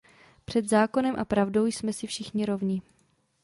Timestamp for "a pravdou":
1.19-1.65